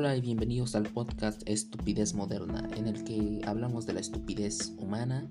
Hola 0.00 0.16
y 0.16 0.22
bienvenidos 0.22 0.74
al 0.76 0.84
podcast 0.84 1.42
Estupidez 1.44 2.14
Moderna, 2.14 2.66
en 2.74 2.86
el 2.86 3.04
que 3.04 3.42
hablamos 3.44 3.84
de 3.84 3.92
la 3.92 4.00
estupidez 4.00 4.72
humana 4.78 5.28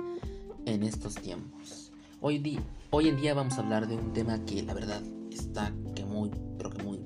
en 0.68 0.84
estos 0.84 1.16
tiempos. 1.16 1.92
Hoy, 2.22 2.60
hoy 2.92 3.08
en 3.08 3.20
día 3.20 3.34
vamos 3.34 3.58
a 3.58 3.62
hablar 3.62 3.88
de 3.88 3.96
un 3.96 4.14
tema 4.14 4.46
que 4.46 4.62
la 4.62 4.76
verdad 4.76 5.02
está 5.32 5.74
que 5.96 6.06
muy, 6.06 6.30
pero 6.60 6.70
que 6.70 6.84
muy 6.84 7.00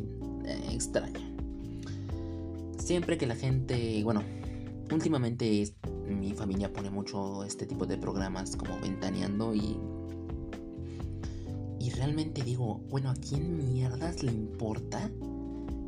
mm, 0.00 0.46
eh, 0.46 0.72
extraño. 0.72 1.20
Siempre 2.78 3.16
que 3.16 3.28
la 3.28 3.36
gente, 3.36 4.02
bueno, 4.02 4.24
últimamente 4.90 5.72
mi 6.08 6.32
familia 6.32 6.72
pone 6.72 6.90
mucho 6.90 7.44
este 7.44 7.66
tipo 7.66 7.86
de 7.86 7.98
programas 7.98 8.56
como 8.56 8.80
ventaneando 8.80 9.54
y 9.54 9.78
realmente 12.00 12.42
digo, 12.42 12.80
bueno, 12.88 13.10
¿a 13.10 13.14
quién 13.14 13.58
mierdas 13.58 14.22
le 14.22 14.32
importa 14.32 15.10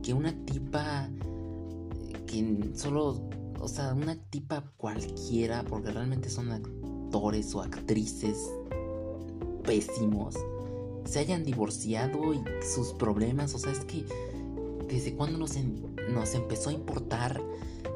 que 0.03 0.13
una 0.13 0.35
tipa 0.45 1.09
que 2.27 2.71
solo, 2.75 3.31
o 3.59 3.67
sea, 3.67 3.95
una 3.95 4.17
tipa 4.17 4.63
cualquiera, 4.77 5.65
porque 5.65 5.91
realmente 5.91 6.29
son 6.29 6.53
actores 6.53 7.55
o 7.55 7.63
actrices 7.63 8.37
pésimos, 9.65 10.35
se 11.07 11.21
hayan 11.21 11.45
divorciado 11.45 12.35
y 12.35 12.45
sus 12.63 12.93
problemas, 12.93 13.55
o 13.55 13.59
sea, 13.59 13.73
es 13.73 13.83
que 13.87 14.05
desde 14.89 15.15
cuando 15.15 15.39
nos, 15.39 15.57
nos 16.11 16.35
empezó 16.35 16.69
a 16.69 16.75
importar 16.75 17.43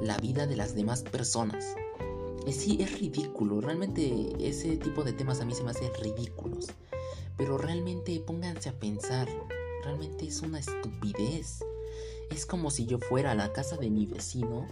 la 0.01 0.17
vida 0.17 0.47
de 0.47 0.57
las 0.57 0.75
demás 0.75 1.03
personas. 1.03 1.67
Y 2.47 2.53
sí, 2.53 2.79
es 2.81 2.99
ridículo, 2.99 3.61
realmente 3.61 4.33
ese 4.41 4.79
tipo 4.79 5.05
de 5.05 5.13
temas 5.13 5.43
a 5.43 5.45
mí 5.45 5.53
se 5.53 5.65
me 5.65 5.73
hacen 5.73 5.91
ridículos. 6.03 6.69
Pero 7.37 7.59
realmente 7.59 8.19
pónganse 8.21 8.69
a 8.69 8.79
pensar, 8.79 9.29
realmente 9.85 10.27
es 10.27 10.41
una 10.43 10.59
estupidez. 10.59 11.61
Es 12.31 12.47
como 12.47 12.71
si 12.71 12.87
yo 12.87 12.99
fuera 12.99 13.33
a 13.33 13.35
la 13.35 13.53
casa 13.53 13.77
de 13.77 13.91
mi 13.91 14.07
vecino 14.07 14.67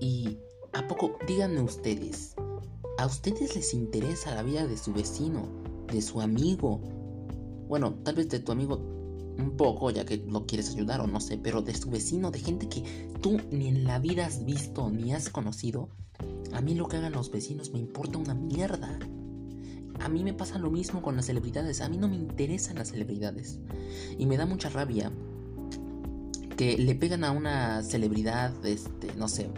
y 0.00 0.38
a 0.72 0.86
poco, 0.86 1.18
díganme 1.26 1.62
ustedes, 1.62 2.34
¿a 2.98 3.06
ustedes 3.06 3.56
les 3.56 3.72
interesa 3.72 4.34
la 4.34 4.42
vida 4.42 4.66
de 4.66 4.76
su 4.76 4.92
vecino, 4.92 5.48
de 5.90 6.02
su 6.02 6.20
amigo? 6.20 6.80
Bueno, 7.68 7.94
tal 8.04 8.16
vez 8.16 8.28
de 8.28 8.40
tu 8.40 8.52
amigo 8.52 8.76
un 9.38 9.56
poco, 9.56 9.90
ya 9.90 10.04
que 10.04 10.18
lo 10.18 10.46
quieres 10.46 10.70
ayudar 10.70 11.00
o 11.00 11.06
no 11.06 11.20
sé, 11.20 11.38
pero 11.38 11.62
de 11.62 11.74
su 11.74 11.90
vecino, 11.90 12.30
de 12.30 12.38
gente 12.38 12.68
que 12.68 13.10
tú 13.20 13.38
ni 13.50 13.68
en 13.68 13.84
la 13.84 13.98
vida 13.98 14.26
has 14.26 14.44
visto 14.44 14.90
ni 14.90 15.12
has 15.12 15.30
conocido, 15.30 15.88
a 16.52 16.60
mí 16.60 16.74
lo 16.74 16.88
que 16.88 16.96
hagan 16.96 17.12
los 17.12 17.30
vecinos 17.30 17.70
me 17.70 17.78
importa 17.78 18.18
una 18.18 18.34
mierda. 18.34 18.98
A 20.06 20.08
mí 20.08 20.22
me 20.22 20.32
pasa 20.32 20.56
lo 20.60 20.70
mismo 20.70 21.02
con 21.02 21.16
las 21.16 21.26
celebridades. 21.26 21.80
A 21.80 21.88
mí 21.88 21.98
no 21.98 22.06
me 22.06 22.14
interesan 22.14 22.76
las 22.76 22.90
celebridades. 22.90 23.58
Y 24.16 24.26
me 24.26 24.36
da 24.36 24.46
mucha 24.46 24.68
rabia 24.68 25.10
que 26.56 26.78
le 26.78 26.94
pegan 26.94 27.24
a 27.24 27.32
una 27.32 27.82
celebridad, 27.82 28.52
este, 28.64 29.12
no 29.16 29.26
sé, 29.26 29.50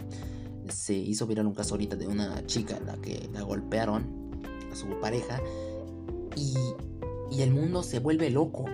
se 0.67 0.95
hizo 0.95 1.27
viral 1.27 1.45
un 1.45 1.53
caso 1.53 1.75
ahorita 1.75 1.97
de 1.97 2.07
una 2.07 2.43
chica 2.47 2.77
en 2.77 2.87
la 2.87 2.97
que 2.97 3.29
la 3.31 3.43
golpearon 3.43 4.31
a 4.71 4.75
su 4.75 4.87
pareja 4.99 5.39
y, 6.35 6.55
y 7.29 7.43
el 7.43 7.51
mundo 7.51 7.83
se 7.83 7.99
vuelve 7.99 8.31
loco. 8.31 8.65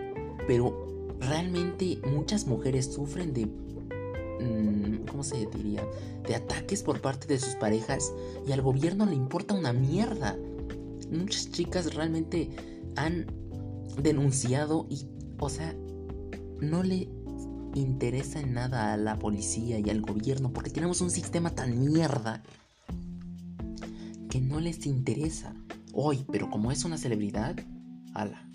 Pero 0.48 1.18
realmente 1.20 2.00
muchas 2.10 2.48
mujeres 2.48 2.94
sufren 2.94 3.34
de 3.34 3.48
mm, 3.48 5.08
¿cómo 5.12 5.26
se 5.26 5.46
diría? 5.48 5.84
De 6.26 6.36
ataques 6.36 6.84
por 6.84 7.02
parte 7.02 7.28
de 7.28 7.38
sus 7.38 7.56
parejas 7.56 8.14
y 8.48 8.54
al 8.54 8.62
gobierno 8.62 9.06
le 9.06 9.16
importa 9.16 9.54
una 9.54 9.74
mierda 9.74 10.38
muchas 11.16 11.52
chicas 11.52 11.94
realmente 11.94 12.50
han 12.96 13.26
denunciado 14.02 14.88
y, 14.90 15.06
o 15.40 15.50
sea, 15.50 15.76
no 16.62 16.84
le 16.84 17.10
interesa 17.76 18.40
en 18.40 18.54
nada 18.54 18.94
a 18.94 18.98
la 18.98 19.20
policía 19.20 19.80
y 19.80 19.90
al 19.90 20.02
gobierno 20.02 20.52
porque 20.54 20.70
tenemos 20.70 21.02
un 21.02 21.12
sistema 21.12 21.52
tan 21.52 21.92
mierda 21.92 22.42
que 24.30 24.40
no 24.40 24.60
les 24.60 24.86
interesa. 24.86 25.54
Hoy, 25.94 26.26
pero 26.32 26.50
como 26.50 26.72
es 26.72 26.84
una 26.84 26.98
celebridad, 26.98 27.56
ala, 28.14 28.50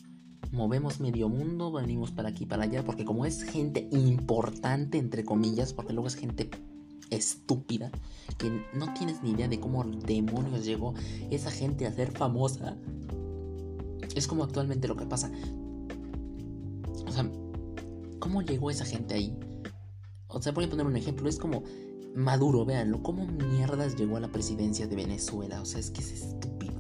movemos 0.53 1.01
medio 1.01 1.29
mundo, 1.29 1.73
venimos 1.73 2.11
para 2.11 2.31
aquí 2.31 2.45
para 2.45 2.65
allá 2.65 2.85
porque 2.85 3.05
como 3.05 3.25
es 3.25 3.43
gente 3.43 3.89
importante 3.93 4.99
entre 4.99 5.25
comillas, 5.25 5.73
porque 5.73 5.93
luego 5.93 6.09
es 6.09 6.17
gente 6.17 6.51
estúpida 7.11 7.91
que 8.39 8.51
no 8.73 8.93
tienes 8.95 9.23
ni 9.23 9.31
idea 9.31 9.49
de 9.49 9.61
cómo 9.61 9.85
demonios 9.85 10.65
llegó 10.65 10.95
esa 11.31 11.51
gente 11.51 11.87
a 11.87 11.93
ser 11.93 12.11
famosa. 12.11 12.77
Es 14.15 14.27
como 14.27 14.45
actualmente 14.45 14.89
lo 14.89 14.97
que 14.97 15.07
pasa. 15.07 15.31
O 17.07 17.13
sea, 17.13 17.31
¿cómo 18.19 18.43
llegó 18.43 18.71
esa 18.71 18.85
gente 18.85 19.15
ahí? 19.15 19.37
O 20.29 20.41
sea, 20.41 20.53
voy 20.53 20.65
a 20.65 20.71
poner 20.71 20.87
un 20.87 20.97
ejemplo. 20.97 21.29
Es 21.29 21.39
como 21.39 21.63
Maduro, 22.15 22.65
véanlo. 22.65 23.03
¿Cómo 23.03 23.27
mierdas 23.27 23.97
llegó 23.97 24.17
a 24.17 24.21
la 24.21 24.29
presidencia 24.29 24.87
de 24.87 24.97
Venezuela? 24.97 25.61
O 25.61 25.65
sea, 25.65 25.81
es 25.81 25.91
que 25.91 26.01
es 26.01 26.13
estúpido. 26.13 26.75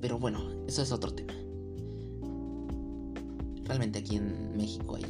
Pero 0.00 0.18
bueno, 0.18 0.40
eso 0.66 0.82
es 0.82 0.92
otro 0.92 1.12
tema. 1.12 1.32
Realmente 3.64 3.98
aquí 3.98 4.16
en 4.16 4.56
México 4.56 4.96
hay 4.96 5.04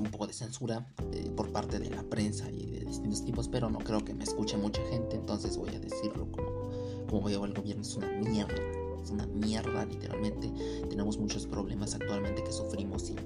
un 0.00 0.10
poco 0.10 0.26
de 0.26 0.32
censura 0.32 0.86
eh, 1.12 1.30
por 1.36 1.50
parte 1.50 1.78
de 1.78 1.90
la 1.90 2.02
prensa 2.02 2.50
y 2.50 2.70
de 2.70 2.80
distintos 2.80 3.24
tipos, 3.24 3.48
pero 3.48 3.70
no 3.70 3.78
creo 3.78 4.04
que 4.04 4.14
me 4.14 4.24
escuche 4.24 4.56
mucha 4.56 4.82
gente, 4.90 5.16
entonces 5.16 5.56
voy 5.56 5.74
a 5.74 5.80
decirlo 5.80 6.30
como, 6.30 6.70
como 7.08 7.22
veo 7.22 7.44
el 7.44 7.54
gobierno, 7.54 7.82
es 7.82 7.96
una 7.96 8.08
mierda, 8.08 8.62
es 9.02 9.10
una 9.10 9.26
mierda 9.26 9.84
literalmente, 9.84 10.50
tenemos 10.88 11.18
muchos 11.18 11.46
problemas 11.46 11.94
actualmente 11.94 12.42
que 12.42 12.52
sufrimos 12.52 13.10
y 13.10 13.16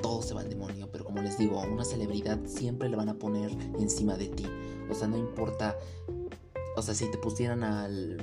todo 0.00 0.22
se 0.22 0.34
va 0.34 0.42
al 0.42 0.48
demonio, 0.48 0.88
pero 0.92 1.04
como 1.04 1.22
les 1.22 1.38
digo, 1.38 1.60
a 1.60 1.66
una 1.66 1.84
celebridad 1.84 2.38
siempre 2.44 2.88
le 2.88 2.96
van 2.96 3.08
a 3.08 3.18
poner 3.18 3.50
encima 3.78 4.16
de 4.16 4.28
ti, 4.28 4.46
o 4.90 4.94
sea, 4.94 5.08
no 5.08 5.16
importa, 5.16 5.76
o 6.76 6.82
sea, 6.82 6.94
si 6.94 7.10
te 7.10 7.18
pusieran 7.18 7.64
al 7.64 8.18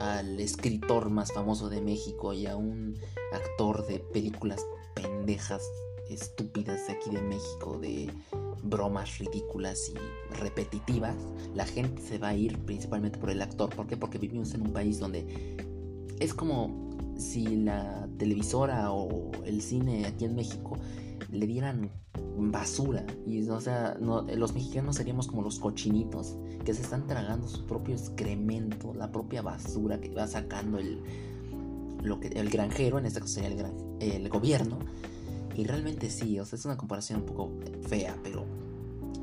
al 0.00 0.38
escritor 0.40 1.10
más 1.10 1.32
famoso 1.32 1.68
de 1.68 1.80
México 1.80 2.32
y 2.32 2.46
a 2.46 2.56
un 2.56 2.98
actor 3.32 3.86
de 3.86 3.98
películas 3.98 4.64
pendejas 4.94 5.62
estúpidas 6.10 6.86
de 6.86 6.92
aquí 6.94 7.10
de 7.10 7.22
México, 7.22 7.78
de 7.78 8.10
bromas 8.62 9.18
ridículas 9.18 9.90
y 9.90 10.34
repetitivas, 10.36 11.16
la 11.54 11.66
gente 11.66 12.02
se 12.02 12.18
va 12.18 12.28
a 12.28 12.34
ir 12.36 12.58
principalmente 12.64 13.18
por 13.18 13.30
el 13.30 13.42
actor. 13.42 13.70
¿Por 13.74 13.86
qué? 13.86 13.96
Porque 13.96 14.18
vivimos 14.18 14.54
en 14.54 14.62
un 14.62 14.72
país 14.72 14.98
donde 14.98 15.56
es 16.18 16.34
como 16.34 16.86
si 17.16 17.56
la 17.56 18.08
televisora 18.18 18.92
o 18.92 19.30
el 19.44 19.62
cine 19.62 20.06
aquí 20.06 20.24
en 20.24 20.36
México 20.36 20.76
le 21.30 21.46
dieran 21.46 21.90
basura 22.38 23.04
y 23.26 23.48
o 23.48 23.60
sea 23.60 23.96
los 23.98 24.54
mexicanos 24.54 24.96
seríamos 24.96 25.26
como 25.26 25.42
los 25.42 25.58
cochinitos 25.58 26.36
que 26.64 26.74
se 26.74 26.82
están 26.82 27.06
tragando 27.06 27.48
su 27.48 27.66
propio 27.66 27.94
excremento 27.94 28.92
la 28.94 29.10
propia 29.10 29.42
basura 29.42 30.00
que 30.00 30.10
va 30.10 30.26
sacando 30.26 30.78
el 30.78 31.00
lo 32.02 32.20
que 32.20 32.28
el 32.28 32.50
granjero 32.50 32.98
en 32.98 33.06
este 33.06 33.20
caso 33.20 33.34
sería 33.34 33.72
el, 34.00 34.12
el 34.12 34.28
gobierno 34.28 34.78
y 35.56 35.64
realmente 35.64 36.10
sí, 36.10 36.38
o 36.38 36.44
sea, 36.44 36.58
es 36.58 36.64
una 36.66 36.76
comparación 36.76 37.20
un 37.20 37.26
poco 37.26 37.50
fea, 37.88 38.18
pero 38.22 38.44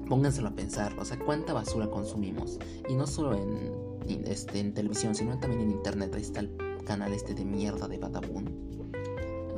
pónganselo 0.10 0.48
a 0.48 0.56
pensar, 0.56 0.98
o 0.98 1.06
sea, 1.06 1.20
cuánta 1.20 1.54
basura 1.54 1.88
consumimos. 1.92 2.58
Y 2.90 2.96
no 2.96 3.06
solo 3.06 3.38
en, 3.38 4.26
este, 4.26 4.60
en 4.60 4.74
televisión, 4.74 5.14
sino 5.14 5.40
también 5.40 5.62
en 5.62 5.72
internet. 5.72 6.16
Está 6.16 6.40
el 6.40 6.50
canal 6.86 7.14
este 7.14 7.36
de 7.36 7.46
mierda 7.46 7.88
de 7.88 8.00
Badabun. 8.00 8.48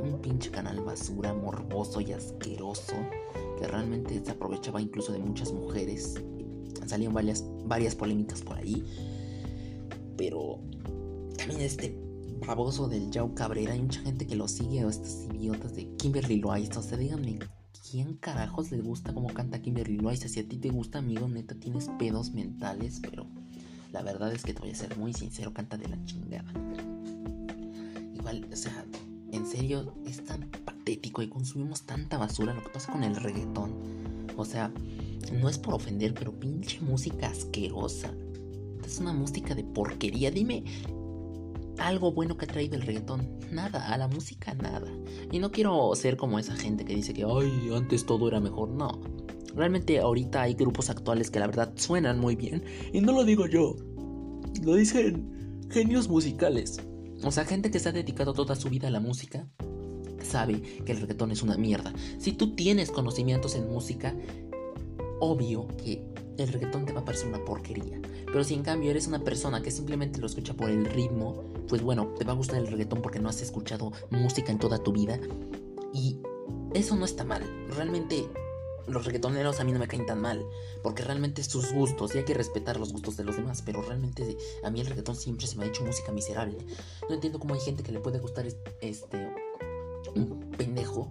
Un 0.04 0.20
pinche 0.20 0.50
canal 0.50 0.80
basura, 0.84 1.32
morboso 1.32 2.02
y 2.02 2.12
asqueroso, 2.12 2.94
que 3.58 3.66
realmente 3.66 4.22
se 4.22 4.32
aprovechaba 4.32 4.80
incluso 4.82 5.12
de 5.12 5.18
muchas 5.18 5.52
mujeres. 5.52 6.14
Salían 6.86 7.14
varias, 7.14 7.42
varias 7.64 7.94
polémicas 7.94 8.42
por 8.42 8.58
ahí. 8.58 8.84
Pero 10.18 10.60
también 11.38 11.62
este 11.62 12.05
baboso 12.46 12.88
del 12.88 13.10
Yao 13.10 13.34
Cabrera. 13.34 13.72
Hay 13.72 13.82
mucha 13.82 14.00
gente 14.00 14.26
que 14.26 14.36
lo 14.36 14.48
sigue, 14.48 14.84
o 14.84 14.90
estos 14.90 15.26
idiotas 15.34 15.74
de 15.74 15.88
Kimberly 15.96 16.38
Loaiza. 16.38 16.80
O 16.80 16.82
sea, 16.82 16.98
díganme, 16.98 17.38
¿quién 17.90 18.16
carajos 18.16 18.70
les 18.70 18.82
gusta 18.82 19.14
cómo 19.14 19.28
canta 19.28 19.60
Kimberly 19.60 19.98
Loaiza? 19.98 20.28
Si 20.28 20.40
a 20.40 20.48
ti 20.48 20.58
te 20.58 20.70
gusta, 20.70 20.98
amigo, 20.98 21.28
neta, 21.28 21.54
tienes 21.54 21.88
pedos 21.98 22.32
mentales, 22.32 23.00
pero 23.00 23.26
la 23.92 24.02
verdad 24.02 24.32
es 24.32 24.42
que 24.42 24.52
te 24.52 24.60
voy 24.60 24.70
a 24.70 24.74
ser 24.74 24.96
muy 24.98 25.14
sincero, 25.14 25.52
canta 25.52 25.76
de 25.76 25.88
la 25.88 26.04
chingada. 26.04 26.52
Igual, 28.14 28.48
o 28.52 28.56
sea, 28.56 28.84
en 29.32 29.46
serio, 29.46 29.94
es 30.06 30.24
tan 30.24 30.50
patético 30.64 31.22
y 31.22 31.28
consumimos 31.28 31.82
tanta 31.82 32.18
basura 32.18 32.54
lo 32.54 32.62
que 32.62 32.70
pasa 32.70 32.92
con 32.92 33.04
el 33.04 33.16
reggaetón. 33.16 33.72
O 34.36 34.44
sea, 34.44 34.70
no 35.32 35.48
es 35.48 35.58
por 35.58 35.74
ofender, 35.74 36.14
pero 36.14 36.38
pinche 36.38 36.80
música 36.80 37.28
asquerosa. 37.28 38.12
Es 38.84 38.98
una 39.00 39.12
música 39.12 39.54
de 39.54 39.64
porquería. 39.64 40.30
Dime, 40.30 40.64
algo 41.78 42.12
bueno 42.12 42.36
que 42.36 42.44
ha 42.44 42.48
traído 42.48 42.76
el 42.76 42.82
reggaetón. 42.82 43.38
Nada, 43.50 43.92
a 43.92 43.98
la 43.98 44.08
música 44.08 44.54
nada. 44.54 44.88
Y 45.30 45.38
no 45.38 45.50
quiero 45.50 45.94
ser 45.94 46.16
como 46.16 46.38
esa 46.38 46.56
gente 46.56 46.84
que 46.84 46.94
dice 46.94 47.12
que, 47.12 47.24
ay, 47.24 47.70
antes 47.74 48.06
todo 48.06 48.28
era 48.28 48.40
mejor. 48.40 48.70
No. 48.70 49.00
Realmente 49.54 49.98
ahorita 49.98 50.42
hay 50.42 50.54
grupos 50.54 50.90
actuales 50.90 51.30
que 51.30 51.40
la 51.40 51.46
verdad 51.46 51.72
suenan 51.76 52.18
muy 52.18 52.36
bien. 52.36 52.62
Y 52.92 53.00
no 53.00 53.12
lo 53.12 53.24
digo 53.24 53.46
yo. 53.46 53.76
Lo 54.62 54.74
dicen 54.74 55.66
genios 55.70 56.08
musicales. 56.08 56.80
O 57.22 57.30
sea, 57.30 57.44
gente 57.44 57.70
que 57.70 57.78
se 57.78 57.88
ha 57.88 57.92
dedicado 57.92 58.32
toda 58.32 58.54
su 58.54 58.68
vida 58.68 58.88
a 58.88 58.90
la 58.90 59.00
música. 59.00 59.46
sabe 60.22 60.60
que 60.84 60.92
el 60.92 61.00
reggaetón 61.00 61.30
es 61.30 61.42
una 61.42 61.56
mierda. 61.56 61.92
Si 62.18 62.32
tú 62.32 62.54
tienes 62.54 62.90
conocimientos 62.90 63.54
en 63.54 63.68
música, 63.68 64.14
obvio 65.20 65.68
que 65.78 66.04
el 66.38 66.48
reggaetón 66.48 66.84
te 66.84 66.92
va 66.92 67.00
a 67.00 67.04
parecer 67.04 67.28
una 67.28 67.44
porquería. 67.44 68.00
Pero 68.26 68.44
si 68.44 68.54
en 68.54 68.62
cambio 68.62 68.90
eres 68.90 69.06
una 69.06 69.22
persona 69.22 69.62
que 69.62 69.70
simplemente 69.70 70.20
lo 70.20 70.26
escucha 70.26 70.54
por 70.54 70.70
el 70.70 70.84
ritmo, 70.84 71.44
pues 71.68 71.82
bueno, 71.82 72.14
te 72.18 72.24
va 72.24 72.32
a 72.32 72.36
gustar 72.36 72.58
el 72.58 72.66
reggaetón 72.66 73.02
porque 73.02 73.18
no 73.18 73.28
has 73.28 73.40
escuchado 73.42 73.92
música 74.10 74.52
en 74.52 74.58
toda 74.58 74.78
tu 74.78 74.92
vida. 74.92 75.18
Y 75.92 76.18
eso 76.74 76.96
no 76.96 77.04
está 77.04 77.24
mal. 77.24 77.42
Realmente 77.74 78.28
los 78.86 79.04
reggaetoneros 79.04 79.60
a 79.60 79.64
mí 79.64 79.72
no 79.72 79.78
me 79.78 79.88
caen 79.88 80.06
tan 80.06 80.20
mal, 80.20 80.44
porque 80.82 81.02
realmente 81.02 81.42
sus 81.42 81.72
gustos, 81.72 82.14
y 82.14 82.18
hay 82.18 82.24
que 82.24 82.34
respetar 82.34 82.78
los 82.78 82.92
gustos 82.92 83.16
de 83.16 83.24
los 83.24 83.36
demás, 83.36 83.62
pero 83.62 83.82
realmente 83.82 84.36
a 84.62 84.70
mí 84.70 84.80
el 84.80 84.86
reggaetón 84.86 85.16
siempre 85.16 85.46
se 85.46 85.56
me 85.56 85.64
ha 85.64 85.68
hecho 85.68 85.84
música 85.84 86.12
miserable. 86.12 86.58
No 87.08 87.14
entiendo 87.14 87.38
cómo 87.38 87.54
hay 87.54 87.60
gente 87.60 87.82
que 87.82 87.92
le 87.92 88.00
puede 88.00 88.18
gustar 88.18 88.46
este 88.80 89.30
un 90.14 90.52
pendejo 90.56 91.10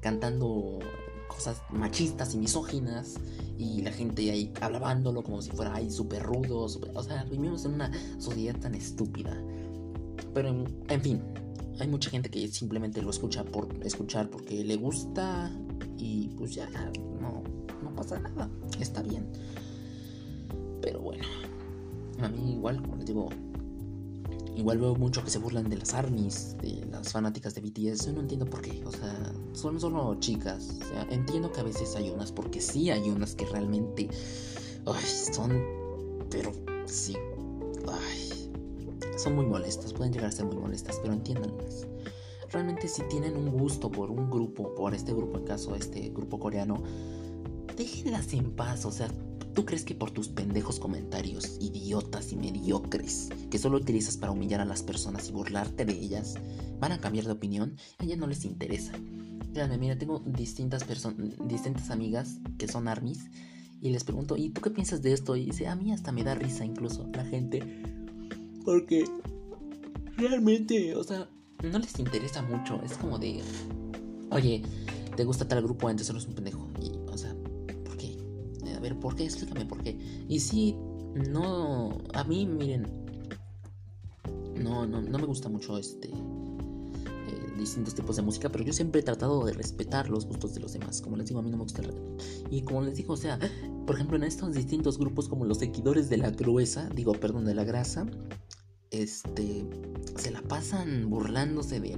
cantando 0.00 0.78
cosas 1.36 1.62
machistas 1.70 2.34
y 2.34 2.38
misóginas 2.38 3.14
y 3.58 3.82
la 3.82 3.92
gente 3.92 4.30
ahí 4.30 4.52
alabándolo 4.60 5.22
como 5.22 5.42
si 5.42 5.50
fuera 5.50 5.74
ahí 5.74 5.90
súper 5.90 6.22
rudo, 6.22 6.62
o 6.62 7.02
sea, 7.02 7.24
vivimos 7.24 7.64
en 7.66 7.74
una 7.74 7.90
sociedad 8.18 8.58
tan 8.58 8.74
estúpida. 8.74 9.36
Pero 10.34 10.64
en 10.88 11.00
fin, 11.00 11.22
hay 11.78 11.88
mucha 11.88 12.10
gente 12.10 12.30
que 12.30 12.48
simplemente 12.48 13.02
lo 13.02 13.10
escucha 13.10 13.44
por 13.44 13.68
escuchar 13.84 14.30
porque 14.30 14.64
le 14.64 14.76
gusta 14.76 15.50
y 15.98 16.28
pues 16.36 16.54
ya 16.54 16.68
no, 17.20 17.42
no 17.82 17.94
pasa 17.94 18.18
nada, 18.18 18.48
está 18.80 19.02
bien. 19.02 19.26
Pero 20.80 21.00
bueno, 21.00 21.24
a 22.22 22.28
mí 22.28 22.52
igual, 22.52 22.80
como 22.80 22.96
les 22.96 23.06
digo, 23.06 23.28
igual 24.56 24.78
veo 24.78 24.94
mucho 24.94 25.22
que 25.22 25.30
se 25.30 25.38
burlan 25.38 25.68
de 25.68 25.76
las 25.76 25.94
armies, 25.94 26.56
de 26.62 26.84
las 26.90 27.12
fanáticas 27.12 27.54
de 27.54 27.60
BTS. 27.60 28.06
Yo 28.06 28.12
no 28.12 28.20
entiendo 28.20 28.46
por 28.46 28.62
qué. 28.62 28.82
O 28.84 28.90
sea, 28.90 29.32
son 29.52 29.78
solo 29.80 30.16
chicas. 30.18 30.78
Entiendo 31.10 31.52
que 31.52 31.60
a 31.60 31.64
veces 31.64 31.94
hay 31.96 32.10
unas, 32.10 32.32
porque 32.32 32.60
sí 32.60 32.90
hay 32.90 33.08
unas 33.10 33.34
que 33.34 33.46
realmente 33.46 34.08
ay, 34.86 35.04
son. 35.32 35.62
Pero 36.30 36.52
sí. 36.86 37.16
Ay, 37.88 38.50
son 39.18 39.36
muy 39.36 39.46
molestas. 39.46 39.92
Pueden 39.92 40.12
llegar 40.12 40.28
a 40.30 40.32
ser 40.32 40.46
muy 40.46 40.56
molestas, 40.56 40.98
pero 41.02 41.12
entiéndanlas 41.12 41.86
realmente 42.50 42.88
si 42.88 43.02
tienen 43.02 43.36
un 43.36 43.50
gusto 43.50 43.90
por 43.90 44.10
un 44.10 44.30
grupo, 44.30 44.74
por 44.74 44.94
este 44.94 45.12
grupo 45.12 45.38
en 45.38 45.44
caso, 45.44 45.74
este 45.74 46.10
grupo 46.10 46.38
coreano, 46.38 46.82
déjenlas 47.76 48.32
en 48.32 48.52
paz, 48.52 48.84
o 48.84 48.92
sea, 48.92 49.08
¿tú 49.56 49.64
crees 49.64 49.84
que 49.84 49.94
por 49.94 50.10
tus 50.10 50.28
pendejos 50.28 50.78
comentarios, 50.78 51.56
idiotas 51.60 52.30
y 52.30 52.36
mediocres, 52.36 53.30
que 53.50 53.58
solo 53.58 53.78
utilizas 53.78 54.18
para 54.18 54.30
humillar 54.30 54.60
a 54.60 54.66
las 54.66 54.82
personas 54.82 55.30
y 55.30 55.32
burlarte 55.32 55.86
de 55.86 55.94
ellas, 55.94 56.34
van 56.78 56.92
a 56.92 57.00
cambiar 57.00 57.24
de 57.24 57.32
opinión? 57.32 57.74
A 57.98 58.04
ellas 58.04 58.18
no 58.18 58.26
les 58.26 58.44
interesa. 58.44 58.92
Créanme, 59.54 59.78
mira, 59.78 59.96
tengo 59.96 60.20
distintas 60.20 60.84
personas, 60.84 61.32
distintas 61.48 61.90
amigas 61.90 62.36
que 62.58 62.68
son 62.68 62.86
armies 62.86 63.30
y 63.80 63.88
les 63.88 64.04
pregunto, 64.04 64.36
¿y 64.36 64.50
tú 64.50 64.60
qué 64.60 64.70
piensas 64.70 65.00
de 65.00 65.14
esto? 65.14 65.36
Y 65.36 65.46
dice, 65.46 65.68
a 65.68 65.74
mí 65.74 65.90
hasta 65.90 66.12
me 66.12 66.22
da 66.22 66.34
risa 66.34 66.66
incluso 66.66 67.08
la 67.14 67.24
gente. 67.24 67.62
Porque 68.62 69.04
realmente, 70.18 70.94
o 70.96 71.02
sea, 71.02 71.30
no 71.62 71.78
les 71.78 71.98
interesa 71.98 72.42
mucho. 72.42 72.78
Es 72.84 72.92
como 72.98 73.18
de, 73.18 73.40
oye, 74.30 74.62
¿te 75.16 75.24
gusta 75.24 75.48
tal 75.48 75.62
grupo? 75.62 75.88
Antes 75.88 76.08
solo 76.08 76.18
es 76.18 76.26
un 76.26 76.34
pendejo. 76.34 76.65
¿Por 78.94 79.16
qué? 79.16 79.24
Explícame 79.24 79.66
por 79.66 79.82
qué. 79.82 79.98
Y 80.28 80.40
si 80.40 80.76
no, 81.30 81.98
a 82.14 82.24
mí, 82.24 82.46
miren, 82.46 82.86
no, 84.56 84.86
no, 84.86 85.02
no 85.02 85.18
me 85.18 85.26
gusta 85.26 85.48
mucho 85.48 85.78
este 85.78 86.08
eh, 86.08 87.52
distintos 87.58 87.94
tipos 87.94 88.16
de 88.16 88.22
música, 88.22 88.50
pero 88.50 88.64
yo 88.64 88.72
siempre 88.72 89.00
he 89.00 89.04
tratado 89.04 89.44
de 89.44 89.52
respetar 89.52 90.08
los 90.08 90.26
gustos 90.26 90.54
de 90.54 90.60
los 90.60 90.72
demás. 90.72 91.00
Como 91.00 91.16
les 91.16 91.26
digo, 91.26 91.40
a 91.40 91.42
mí 91.42 91.50
no 91.50 91.56
me 91.56 91.64
gusta 91.64 91.82
el 91.82 91.92
Y 92.50 92.62
como 92.62 92.82
les 92.82 92.96
digo, 92.96 93.14
o 93.14 93.16
sea, 93.16 93.38
por 93.86 93.96
ejemplo, 93.96 94.16
en 94.16 94.24
estos 94.24 94.54
distintos 94.54 94.98
grupos 94.98 95.28
como 95.28 95.44
los 95.44 95.58
seguidores 95.58 96.08
de 96.08 96.18
la 96.18 96.30
gruesa, 96.30 96.88
digo, 96.94 97.12
perdón, 97.12 97.44
de 97.44 97.54
la 97.54 97.64
grasa, 97.64 98.06
este, 98.90 99.66
se 100.16 100.30
la 100.30 100.42
pasan 100.42 101.10
burlándose 101.10 101.80
de, 101.80 101.96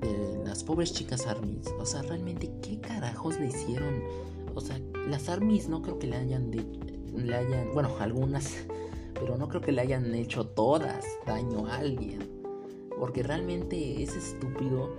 de 0.00 0.44
las 0.44 0.62
pobres 0.64 0.92
chicas 0.92 1.26
armies. 1.26 1.66
O 1.78 1.86
sea, 1.86 2.02
realmente, 2.02 2.50
¿qué 2.62 2.80
carajos 2.80 3.38
le 3.40 3.48
hicieron? 3.48 4.02
O 4.58 4.60
sea, 4.60 4.80
las 5.06 5.28
armies 5.28 5.68
no 5.68 5.82
creo 5.82 5.98
que 5.98 6.08
le 6.08 6.16
hayan, 6.16 6.50
le 6.50 7.34
hayan, 7.34 7.72
bueno, 7.72 7.94
algunas, 8.00 8.56
pero 9.14 9.36
no 9.36 9.48
creo 9.48 9.60
que 9.60 9.70
le 9.70 9.80
hayan 9.80 10.12
hecho 10.14 10.46
todas 10.46 11.04
daño 11.26 11.66
a 11.66 11.76
alguien. 11.76 12.28
Porque 12.98 13.22
realmente 13.22 14.02
es 14.02 14.16
estúpido 14.16 14.96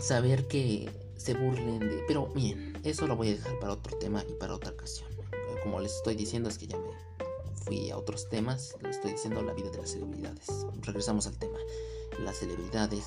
saber 0.00 0.48
que 0.48 0.90
se 1.16 1.34
burlen 1.34 1.78
de... 1.78 2.02
Pero 2.08 2.26
bien, 2.34 2.72
eso 2.82 3.06
lo 3.06 3.14
voy 3.14 3.28
a 3.28 3.32
dejar 3.36 3.58
para 3.60 3.74
otro 3.74 3.96
tema 3.98 4.24
y 4.28 4.32
para 4.32 4.54
otra 4.54 4.72
ocasión. 4.72 5.08
Como 5.62 5.78
les 5.78 5.94
estoy 5.94 6.16
diciendo 6.16 6.48
es 6.48 6.58
que 6.58 6.66
ya 6.66 6.76
me 6.76 6.90
fui 7.54 7.90
a 7.90 7.96
otros 7.96 8.28
temas, 8.28 8.74
lo 8.80 8.88
estoy 8.88 9.12
diciendo 9.12 9.40
la 9.42 9.52
vida 9.52 9.70
de 9.70 9.78
las 9.78 9.90
celebridades. 9.90 10.66
Regresamos 10.80 11.28
al 11.28 11.38
tema. 11.38 11.58
Las 12.18 12.38
celebridades, 12.38 13.04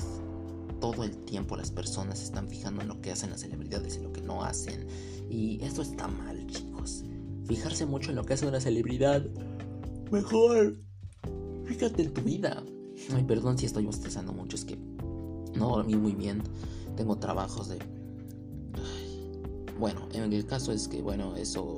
todo 0.92 1.04
el 1.04 1.18
tiempo 1.26 1.58
las 1.58 1.72
personas 1.72 2.20
se 2.20 2.26
están 2.26 2.48
fijando 2.48 2.82
en 2.84 2.88
lo 2.88 3.02
que 3.02 3.12
hacen 3.12 3.32
las 3.32 3.42
celebridades 3.42 3.98
y 3.98 4.02
lo 4.02 4.14
que 4.14 4.22
no 4.22 4.44
hacen. 4.44 4.86
Y 5.30 5.64
esto 5.64 5.82
está 5.82 6.08
mal, 6.08 6.46
chicos. 6.46 7.04
Fijarse 7.46 7.88
mucho 7.88 8.12
en 8.12 8.18
lo 8.18 8.24
que 8.24 8.34
hace 8.34 8.46
una 8.46 8.60
celebridad. 8.60 9.26
Mejor, 10.12 10.78
fíjate 11.66 12.04
en 12.04 12.14
tu 12.14 12.22
vida. 12.22 12.64
Ay, 13.16 13.24
perdón 13.24 13.58
si 13.58 13.66
estoy 13.66 13.88
estresando 13.88 14.32
mucho, 14.32 14.56
es 14.56 14.64
que 14.64 14.78
no 15.56 15.70
dormí 15.70 15.96
muy 15.96 16.14
bien. 16.14 16.44
Tengo 16.96 17.18
trabajos 17.18 17.70
de... 17.70 17.80
Bueno, 19.80 20.08
en 20.14 20.32
el 20.32 20.46
caso 20.46 20.72
es 20.72 20.88
que, 20.88 21.02
bueno, 21.02 21.36
eso 21.36 21.78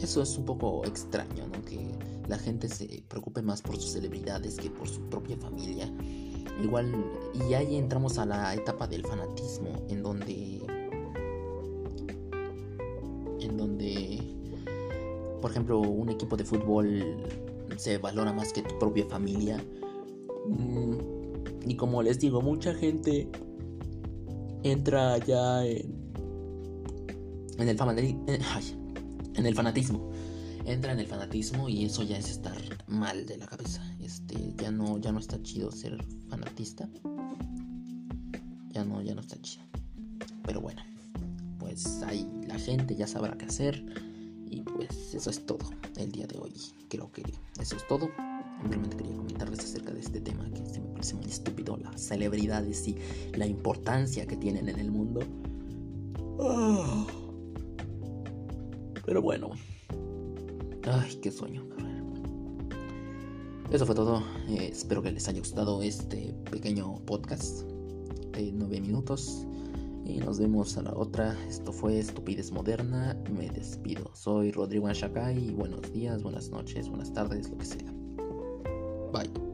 eso 0.00 0.20
es 0.20 0.36
un 0.36 0.44
poco 0.44 0.84
extraño, 0.84 1.46
¿no? 1.46 1.64
Que 1.64 1.96
la 2.28 2.38
gente 2.38 2.68
se 2.68 3.04
preocupe 3.08 3.40
más 3.40 3.62
por 3.62 3.76
sus 3.76 3.92
celebridades 3.92 4.56
que 4.56 4.68
por 4.68 4.88
su 4.88 5.00
propia 5.08 5.36
familia. 5.36 5.90
Igual, 6.62 6.92
y 7.48 7.54
ahí 7.54 7.76
entramos 7.76 8.18
a 8.18 8.26
la 8.26 8.54
etapa 8.54 8.86
del 8.86 9.04
fanatismo, 9.04 9.84
en 9.88 10.02
donde. 10.02 10.60
En 13.40 13.56
donde. 13.56 14.22
Por 15.40 15.50
ejemplo, 15.50 15.80
un 15.80 16.08
equipo 16.08 16.36
de 16.36 16.44
fútbol 16.44 17.16
se 17.76 17.98
valora 17.98 18.32
más 18.32 18.52
que 18.52 18.62
tu 18.62 18.78
propia 18.78 19.06
familia. 19.06 19.62
Mm, 20.46 21.68
y 21.68 21.76
como 21.76 22.02
les 22.02 22.18
digo, 22.18 22.40
mucha 22.40 22.74
gente 22.74 23.28
entra 24.62 25.18
ya 25.18 25.64
en. 25.64 25.94
En 27.58 27.68
el 27.68 27.76
fanatismo 27.76 28.26
en 29.36 29.46
el 29.46 29.54
fanatismo. 29.54 30.10
Entra 30.64 30.92
en 30.92 31.00
el 31.00 31.06
fanatismo 31.06 31.68
y 31.68 31.84
eso 31.84 32.02
ya 32.02 32.18
es 32.18 32.28
estar 32.28 32.56
mal 32.88 33.26
de 33.26 33.36
la 33.38 33.46
cabeza. 33.46 33.82
Este, 34.06 34.54
ya 34.56 34.70
no, 34.70 34.98
ya 34.98 35.10
no 35.10 35.18
está 35.18 35.42
chido 35.42 35.72
ser 35.72 36.00
fanatista. 36.28 36.88
Ya 38.70 38.84
no, 38.84 39.02
ya 39.02 39.16
no 39.16 39.20
está 39.20 39.36
chido. 39.42 39.64
Pero 40.44 40.60
bueno, 40.60 40.80
pues 41.58 42.02
ahí 42.02 42.24
la 42.46 42.56
gente 42.56 42.94
ya 42.94 43.08
sabrá 43.08 43.36
qué 43.36 43.46
hacer. 43.46 43.84
Y 44.48 44.62
pues 44.62 45.12
eso 45.12 45.28
es 45.28 45.44
todo 45.44 45.70
el 45.96 46.12
día 46.12 46.28
de 46.28 46.38
hoy. 46.38 46.52
Creo 46.88 47.10
que 47.10 47.24
eso 47.60 47.74
es 47.74 47.84
todo. 47.88 48.08
Simplemente 48.60 48.96
quería 48.96 49.16
comentarles 49.16 49.58
acerca 49.58 49.92
de 49.92 49.98
este 49.98 50.20
tema 50.20 50.48
que 50.50 50.64
se 50.66 50.80
me 50.80 50.86
parece 50.90 51.16
muy 51.16 51.26
estúpido. 51.26 51.76
Las 51.76 52.00
celebridades 52.00 52.86
y 52.86 52.96
la 53.34 53.46
importancia 53.46 54.24
que 54.24 54.36
tienen 54.36 54.68
en 54.68 54.78
el 54.78 54.92
mundo. 54.92 55.20
Ah. 56.40 57.06
Pero 59.04 59.20
bueno. 59.20 59.50
Ay, 60.84 61.18
qué 61.20 61.32
sueño. 61.32 61.66
Eso 63.70 63.84
fue 63.84 63.94
todo. 63.94 64.22
Eh, 64.48 64.68
espero 64.72 65.02
que 65.02 65.10
les 65.10 65.28
haya 65.28 65.40
gustado 65.40 65.82
este 65.82 66.34
pequeño 66.50 67.00
podcast 67.04 67.62
de 68.32 68.52
9 68.52 68.80
minutos. 68.80 69.46
Y 70.04 70.18
nos 70.18 70.38
vemos 70.38 70.76
a 70.76 70.82
la 70.82 70.92
otra. 70.94 71.36
Esto 71.48 71.72
fue 71.72 71.98
Estupidez 71.98 72.52
Moderna. 72.52 73.16
Me 73.28 73.50
despido. 73.50 74.08
Soy 74.14 74.52
Rodrigo 74.52 74.86
Anshaka 74.86 75.32
y 75.32 75.50
buenos 75.50 75.92
días, 75.92 76.22
buenas 76.22 76.48
noches, 76.50 76.88
buenas 76.88 77.12
tardes, 77.12 77.50
lo 77.50 77.58
que 77.58 77.64
sea. 77.64 77.92
Bye. 79.12 79.45